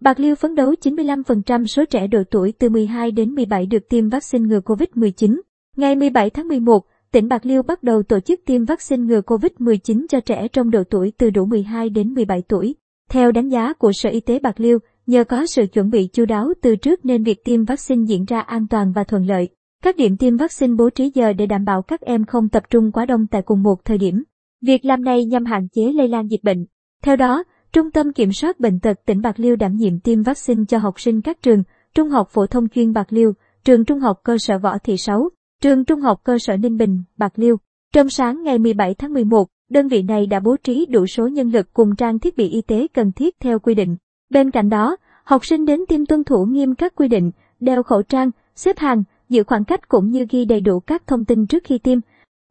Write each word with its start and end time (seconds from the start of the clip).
Bạc 0.00 0.20
Liêu 0.20 0.34
phấn 0.34 0.54
đấu 0.54 0.74
95% 0.82 1.66
số 1.66 1.84
trẻ 1.84 2.06
độ 2.06 2.22
tuổi 2.30 2.52
từ 2.58 2.68
12 2.68 3.10
đến 3.10 3.34
17 3.34 3.66
được 3.66 3.88
tiêm 3.88 4.08
vaccine 4.08 4.48
ngừa 4.48 4.60
COVID-19. 4.60 5.40
Ngày 5.76 5.96
17 5.96 6.30
tháng 6.30 6.48
11, 6.48 6.84
tỉnh 7.12 7.28
Bạc 7.28 7.46
Liêu 7.46 7.62
bắt 7.62 7.82
đầu 7.82 8.02
tổ 8.02 8.20
chức 8.20 8.40
tiêm 8.46 8.64
vaccine 8.64 9.02
ngừa 9.02 9.20
COVID-19 9.20 10.06
cho 10.08 10.20
trẻ 10.20 10.48
trong 10.48 10.70
độ 10.70 10.84
tuổi 10.90 11.12
từ 11.18 11.30
đủ 11.30 11.46
12 11.46 11.90
đến 11.90 12.14
17 12.14 12.42
tuổi. 12.48 12.74
Theo 13.10 13.32
đánh 13.32 13.48
giá 13.48 13.72
của 13.72 13.92
Sở 13.92 14.10
Y 14.10 14.20
tế 14.20 14.38
Bạc 14.38 14.60
Liêu, 14.60 14.78
nhờ 15.06 15.24
có 15.24 15.46
sự 15.46 15.66
chuẩn 15.66 15.90
bị 15.90 16.08
chu 16.12 16.24
đáo 16.24 16.52
từ 16.62 16.76
trước 16.76 17.04
nên 17.04 17.24
việc 17.24 17.44
tiêm 17.44 17.64
vaccine 17.64 18.04
diễn 18.06 18.24
ra 18.24 18.40
an 18.40 18.66
toàn 18.70 18.92
và 18.92 19.04
thuận 19.04 19.26
lợi. 19.26 19.48
Các 19.82 19.96
điểm 19.96 20.16
tiêm 20.16 20.36
vaccine 20.36 20.74
bố 20.78 20.90
trí 20.90 21.10
giờ 21.14 21.32
để 21.32 21.46
đảm 21.46 21.64
bảo 21.64 21.82
các 21.82 22.00
em 22.00 22.24
không 22.24 22.48
tập 22.48 22.62
trung 22.70 22.92
quá 22.92 23.06
đông 23.06 23.26
tại 23.26 23.42
cùng 23.42 23.62
một 23.62 23.84
thời 23.84 23.98
điểm. 23.98 24.22
Việc 24.62 24.84
làm 24.84 25.04
này 25.04 25.24
nhằm 25.24 25.44
hạn 25.44 25.68
chế 25.68 25.92
lây 25.92 26.08
lan 26.08 26.30
dịch 26.30 26.44
bệnh. 26.44 26.66
Theo 27.02 27.16
đó, 27.16 27.44
Trung 27.72 27.90
tâm 27.90 28.12
Kiểm 28.12 28.32
soát 28.32 28.60
Bệnh 28.60 28.80
tật 28.80 28.96
tỉnh 29.06 29.20
Bạc 29.20 29.40
Liêu 29.40 29.56
đảm 29.56 29.76
nhiệm 29.76 30.00
tiêm 30.00 30.22
vaccine 30.22 30.64
cho 30.68 30.78
học 30.78 31.00
sinh 31.00 31.20
các 31.20 31.42
trường, 31.42 31.62
Trung 31.94 32.08
học 32.08 32.28
phổ 32.30 32.46
thông 32.46 32.68
chuyên 32.68 32.92
Bạc 32.92 33.06
Liêu, 33.10 33.32
trường 33.64 33.84
Trung 33.84 34.00
học 34.00 34.20
cơ 34.24 34.36
sở 34.38 34.58
Võ 34.58 34.78
Thị 34.78 34.96
Sáu, 34.96 35.28
trường 35.62 35.84
Trung 35.84 36.00
học 36.00 36.20
cơ 36.24 36.38
sở 36.38 36.56
Ninh 36.56 36.76
Bình, 36.76 37.02
Bạc 37.16 37.32
Liêu. 37.36 37.56
Trong 37.94 38.08
sáng 38.08 38.42
ngày 38.42 38.58
17 38.58 38.94
tháng 38.94 39.12
11, 39.12 39.48
đơn 39.70 39.88
vị 39.88 40.02
này 40.02 40.26
đã 40.26 40.40
bố 40.40 40.56
trí 40.56 40.86
đủ 40.86 41.06
số 41.06 41.28
nhân 41.28 41.50
lực 41.50 41.72
cùng 41.72 41.96
trang 41.96 42.18
thiết 42.18 42.36
bị 42.36 42.48
y 42.48 42.62
tế 42.62 42.86
cần 42.94 43.12
thiết 43.12 43.40
theo 43.40 43.58
quy 43.58 43.74
định. 43.74 43.96
Bên 44.30 44.50
cạnh 44.50 44.68
đó, 44.68 44.96
học 45.24 45.46
sinh 45.46 45.64
đến 45.64 45.80
tiêm 45.88 46.06
tuân 46.06 46.24
thủ 46.24 46.44
nghiêm 46.44 46.74
các 46.74 46.94
quy 46.94 47.08
định, 47.08 47.30
đeo 47.60 47.82
khẩu 47.82 48.02
trang, 48.02 48.30
xếp 48.56 48.78
hàng, 48.78 49.04
giữ 49.28 49.42
khoảng 49.44 49.64
cách 49.64 49.88
cũng 49.88 50.10
như 50.10 50.26
ghi 50.30 50.44
đầy 50.44 50.60
đủ 50.60 50.80
các 50.80 51.06
thông 51.06 51.24
tin 51.24 51.46
trước 51.46 51.64
khi 51.64 51.78
tiêm. 51.78 51.98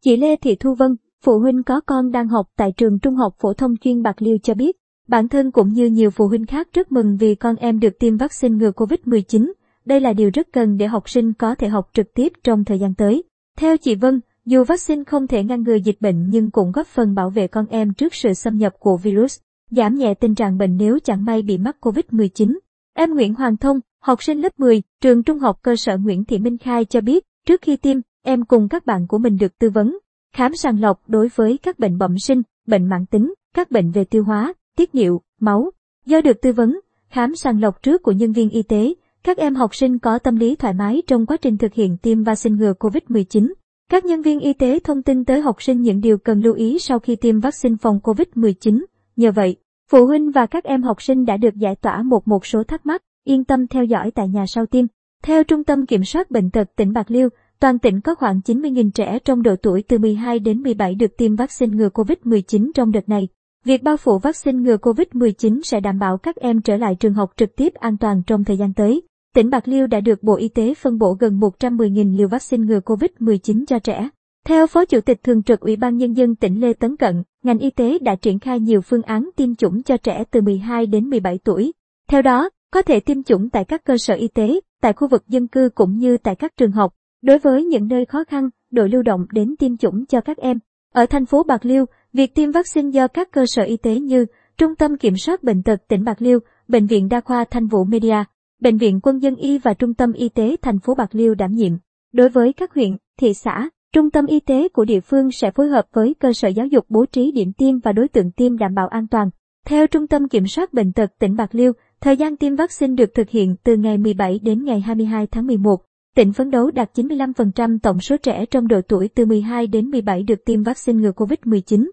Chị 0.04 0.18
Lê 0.18 0.36
Thị 0.36 0.56
Thu 0.56 0.74
Vân, 0.74 0.96
phụ 1.26 1.40
huynh 1.40 1.64
có 1.64 1.82
con 1.86 2.12
đang 2.12 2.28
học 2.28 2.48
tại 2.58 2.72
trường 2.78 3.00
Trung 3.00 3.16
học 3.16 3.34
phổ 3.40 3.54
thông 3.54 3.78
chuyên 3.78 4.04
Bạc 4.04 4.22
Liêu 4.22 4.38
cho 4.44 4.54
biết, 4.54 4.79
bản 5.10 5.28
thân 5.28 5.52
cũng 5.52 5.70
như 5.74 5.86
nhiều 5.86 6.12
phụ 6.12 6.28
huynh 6.28 6.46
khác 6.46 6.68
rất 6.74 6.92
mừng 6.92 7.18
vì 7.18 7.36
con 7.36 7.56
em 7.56 7.80
được 7.80 8.00
tiêm 8.00 8.18
vaccine 8.18 8.56
ngừa 8.56 8.72
COVID-19. 8.72 9.52
Đây 9.86 10.00
là 10.00 10.14
điều 10.14 10.30
rất 10.34 10.48
cần 10.54 10.78
để 10.78 10.88
học 10.88 11.10
sinh 11.10 11.34
có 11.34 11.56
thể 11.56 11.68
học 11.68 11.90
trực 11.94 12.14
tiếp 12.14 12.34
trong 12.44 12.66
thời 12.66 12.80
gian 12.80 12.94
tới. 12.94 13.24
Theo 13.58 13.78
chị 13.78 13.96
Vân, 13.96 14.20
dù 14.46 14.64
vaccine 14.64 15.04
không 15.04 15.28
thể 15.28 15.44
ngăn 15.44 15.64
ngừa 15.64 15.76
dịch 15.76 16.02
bệnh 16.02 16.30
nhưng 16.30 16.52
cũng 16.52 16.72
góp 16.72 16.88
phần 16.88 17.16
bảo 17.16 17.30
vệ 17.30 17.48
con 17.48 17.66
em 17.70 17.94
trước 17.94 18.14
sự 18.14 18.34
xâm 18.34 18.58
nhập 18.58 18.74
của 18.80 18.98
virus, 18.98 19.40
giảm 19.72 19.96
nhẹ 19.96 20.14
tình 20.14 20.36
trạng 20.36 20.58
bệnh 20.58 20.78
nếu 20.78 21.00
chẳng 21.04 21.26
may 21.26 21.42
bị 21.42 21.58
mắc 21.58 21.78
COVID-19. 21.82 22.58
Em 22.94 23.14
Nguyễn 23.14 23.34
Hoàng 23.34 23.58
Thông, 23.58 23.80
học 24.02 24.24
sinh 24.24 24.42
lớp 24.42 24.60
10, 24.60 24.82
trường 25.02 25.24
trung 25.24 25.40
học 25.40 25.60
cơ 25.62 25.76
sở 25.76 25.98
Nguyễn 25.98 26.26
Thị 26.26 26.40
Minh 26.40 26.58
Khai 26.58 26.86
cho 26.86 27.02
biết, 27.02 27.26
trước 27.48 27.62
khi 27.62 27.78
tiêm, 27.78 27.98
em 28.24 28.46
cùng 28.46 28.70
các 28.70 28.86
bạn 28.86 29.08
của 29.08 29.18
mình 29.18 29.38
được 29.38 29.60
tư 29.60 29.70
vấn, 29.70 29.98
khám 30.36 30.56
sàng 30.56 30.82
lọc 30.82 31.02
đối 31.08 31.30
với 31.36 31.58
các 31.58 31.80
bệnh 31.80 31.98
bẩm 31.98 32.20
sinh, 32.20 32.42
bệnh 32.68 32.90
mãn 32.90 33.06
tính, 33.06 33.34
các 33.56 33.72
bệnh 33.72 33.92
về 33.92 34.04
tiêu 34.04 34.24
hóa, 34.24 34.54
tiết 34.80 34.96
niệu, 34.96 35.22
máu. 35.40 35.72
Do 36.06 36.22
được 36.22 36.42
tư 36.42 36.52
vấn, 36.52 36.80
khám 37.10 37.36
sàng 37.36 37.62
lọc 37.62 37.84
trước 37.84 38.04
của 38.04 38.12
nhân 38.12 38.32
viên 38.32 38.50
y 38.50 38.62
tế, 38.62 38.94
các 39.24 39.38
em 39.38 39.56
học 39.56 39.76
sinh 39.76 40.00
có 40.00 40.20
tâm 40.20 40.36
lý 40.36 40.56
thoải 40.56 40.74
mái 40.74 41.02
trong 41.08 41.26
quá 41.26 41.38
trình 41.38 41.58
thực 41.58 41.74
hiện 41.74 41.98
tiêm 41.98 42.24
vaccine 42.24 42.56
ngừa 42.56 42.74
COVID-19. 42.80 43.54
Các 43.92 44.06
nhân 44.06 44.22
viên 44.22 44.40
y 44.40 44.54
tế 44.54 44.80
thông 44.84 45.04
tin 45.04 45.26
tới 45.26 45.42
học 45.42 45.62
sinh 45.62 45.82
những 45.82 46.02
điều 46.02 46.18
cần 46.18 46.42
lưu 46.42 46.54
ý 46.54 46.80
sau 46.80 47.00
khi 47.00 47.16
tiêm 47.16 47.40
vaccine 47.40 47.76
phòng 47.82 48.00
COVID-19. 48.04 48.86
Nhờ 49.16 49.32
vậy, 49.32 49.56
phụ 49.92 50.06
huynh 50.06 50.32
và 50.32 50.46
các 50.46 50.64
em 50.64 50.84
học 50.84 51.02
sinh 51.02 51.26
đã 51.26 51.38
được 51.38 51.56
giải 51.56 51.76
tỏa 51.76 52.04
một 52.04 52.28
một 52.28 52.46
số 52.46 52.64
thắc 52.64 52.86
mắc, 52.86 53.02
yên 53.24 53.44
tâm 53.44 53.68
theo 53.68 53.84
dõi 53.84 54.12
tại 54.12 54.28
nhà 54.30 54.46
sau 54.48 54.66
tiêm. 54.66 54.86
Theo 55.24 55.44
Trung 55.44 55.64
tâm 55.64 55.86
Kiểm 55.86 56.04
soát 56.04 56.32
Bệnh 56.32 56.50
tật 56.50 56.76
tỉnh 56.76 56.94
Bạc 56.94 57.12
Liêu, 57.12 57.30
toàn 57.60 57.80
tỉnh 57.80 58.02
có 58.02 58.16
khoảng 58.16 58.40
90.000 58.46 58.92
trẻ 58.92 59.20
trong 59.20 59.44
độ 59.44 59.56
tuổi 59.56 59.84
từ 59.88 59.98
12 59.98 60.40
đến 60.40 60.62
17 60.62 60.96
được 60.96 61.18
tiêm 61.18 61.36
vaccine 61.36 61.78
ngừa 61.78 61.90
COVID-19 61.90 62.72
trong 62.76 62.92
đợt 62.92 63.10
này. 63.10 63.28
Việc 63.70 63.84
bao 63.84 63.98
phủ 63.98 64.18
vaccine 64.18 64.60
ngừa 64.60 64.78
COVID-19 64.78 65.62
sẽ 65.64 65.80
đảm 65.80 66.00
bảo 66.00 66.18
các 66.18 66.36
em 66.36 66.62
trở 66.62 66.78
lại 66.78 66.96
trường 66.96 67.14
học 67.14 67.32
trực 67.38 67.56
tiếp 67.56 67.74
an 67.74 67.98
toàn 67.98 68.22
trong 68.28 68.44
thời 68.44 68.58
gian 68.58 68.74
tới. 68.74 69.02
Tỉnh 69.36 69.50
Bạc 69.50 69.68
Liêu 69.68 69.88
đã 69.88 70.00
được 70.00 70.24
Bộ 70.24 70.36
Y 70.36 70.48
tế 70.48 70.74
phân 70.74 70.98
bổ 70.98 71.14
gần 71.20 71.40
110.000 71.40 72.18
liều 72.18 72.28
vaccine 72.28 72.66
ngừa 72.66 72.80
COVID-19 72.80 73.66
cho 73.68 73.80
trẻ. 73.80 74.10
Theo 74.46 74.68
Phó 74.68 74.86
Chủ 74.86 75.02
tịch 75.02 75.24
Thường 75.24 75.44
trực 75.44 75.60
Ủy 75.60 75.76
ban 75.76 75.98
Nhân 75.98 76.14
dân 76.14 76.36
tỉnh 76.36 76.62
Lê 76.62 76.74
Tấn 76.74 76.98
Cận, 76.98 77.24
ngành 77.44 77.60
y 77.60 77.70
tế 77.70 78.00
đã 78.00 78.16
triển 78.16 78.40
khai 78.40 78.60
nhiều 78.60 78.82
phương 78.82 79.02
án 79.02 79.30
tiêm 79.36 79.56
chủng 79.56 79.84
cho 79.84 79.98
trẻ 79.98 80.24
từ 80.32 80.42
12 80.42 80.86
đến 80.86 81.10
17 81.10 81.40
tuổi. 81.44 81.72
Theo 82.08 82.22
đó, 82.22 82.50
có 82.72 82.82
thể 82.82 83.00
tiêm 83.00 83.24
chủng 83.24 83.50
tại 83.50 83.66
các 83.66 83.84
cơ 83.84 83.98
sở 83.98 84.14
y 84.14 84.28
tế, 84.28 84.60
tại 84.82 84.94
khu 84.94 85.08
vực 85.08 85.28
dân 85.28 85.48
cư 85.48 85.70
cũng 85.76 85.98
như 85.98 86.18
tại 86.18 86.36
các 86.36 86.58
trường 86.58 86.72
học. 86.72 86.94
Đối 87.22 87.40
với 87.40 87.66
những 87.66 87.88
nơi 87.88 88.06
khó 88.06 88.24
khăn, 88.24 88.50
đội 88.72 88.90
lưu 88.90 89.02
động 89.02 89.26
đến 89.32 89.56
tiêm 89.60 89.78
chủng 89.78 90.06
cho 90.06 90.22
các 90.22 90.38
em. 90.38 90.60
Ở 90.94 91.06
thành 91.06 91.26
phố 91.26 91.44
Bạc 91.44 91.66
Liêu, 91.66 91.86
việc 92.14 92.36
tiêm 92.36 92.52
vaccine 92.52 92.90
do 92.90 93.08
các 93.08 93.32
cơ 93.32 93.46
sở 93.48 93.64
y 93.64 93.78
tế 93.78 94.00
như 94.00 94.26
Trung 94.58 94.76
tâm 94.76 94.98
Kiểm 94.98 95.18
soát 95.18 95.44
Bệnh 95.44 95.64
tật 95.64 95.88
tỉnh 95.88 96.04
Bạc 96.04 96.22
Liêu, 96.22 96.40
Bệnh 96.68 96.86
viện 96.86 97.10
Đa 97.10 97.22
khoa 97.22 97.46
Thanh 97.52 97.68
Vũ 97.68 97.84
Media, 97.84 98.24
Bệnh 98.62 98.78
viện 98.78 99.00
Quân 99.04 99.20
dân 99.20 99.36
y 99.36 99.58
và 99.58 99.74
Trung 99.74 99.94
tâm 99.94 100.14
Y 100.14 100.30
tế 100.30 100.56
thành 100.62 100.80
phố 100.80 100.96
Bạc 100.96 101.16
Liêu 101.16 101.36
đảm 101.36 101.52
nhiệm. 101.52 101.72
Đối 102.14 102.30
với 102.30 102.54
các 102.54 102.74
huyện, 102.74 102.98
thị 103.20 103.34
xã, 103.34 103.70
trung 103.94 104.10
tâm 104.10 104.26
y 104.26 104.40
tế 104.40 104.70
của 104.70 104.86
địa 104.86 105.00
phương 105.00 105.32
sẽ 105.32 105.52
phối 105.52 105.68
hợp 105.68 105.86
với 105.94 106.16
cơ 106.20 106.34
sở 106.34 106.48
giáo 106.48 106.66
dục 106.66 106.86
bố 106.90 107.06
trí 107.06 107.32
điểm 107.32 107.54
tiêm 107.54 107.80
và 107.80 107.92
đối 107.92 108.08
tượng 108.08 108.32
tiêm 108.32 108.58
đảm 108.58 108.76
bảo 108.76 108.88
an 108.88 109.08
toàn. 109.08 109.30
Theo 109.66 109.88
Trung 109.88 110.08
tâm 110.08 110.28
Kiểm 110.28 110.48
soát 110.48 110.74
Bệnh 110.74 110.94
tật 110.94 111.12
tỉnh 111.20 111.36
Bạc 111.36 111.56
Liêu, 111.56 111.72
thời 112.02 112.18
gian 112.18 112.38
tiêm 112.38 112.56
vaccine 112.56 112.96
được 112.96 113.14
thực 113.14 113.30
hiện 113.30 113.56
từ 113.64 113.76
ngày 113.76 113.98
17 113.98 114.40
đến 114.40 114.64
ngày 114.66 114.80
22 114.80 115.28
tháng 115.28 115.48
11. 115.48 115.82
Tỉnh 116.16 116.34
phấn 116.34 116.52
đấu 116.52 116.72
đạt 116.72 116.90
95% 116.94 117.80
tổng 117.84 118.00
số 118.00 118.18
trẻ 118.18 118.46
trong 118.46 118.68
độ 118.68 118.82
tuổi 118.88 119.10
từ 119.16 119.26
12 119.26 119.68
đến 119.68 119.90
17 119.90 120.24
được 120.24 120.46
tiêm 120.46 120.64
vaccine 120.64 121.02
ngừa 121.02 121.12
COVID-19. 121.12 121.90